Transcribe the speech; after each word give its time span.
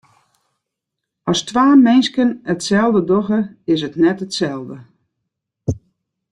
As 1.29 1.39
twa 1.47 1.65
minsken 1.85 2.29
itselde 2.53 3.01
dogge, 3.09 3.39
is 3.73 3.81
it 3.87 3.99
net 4.01 4.23
itselde. 4.25 4.77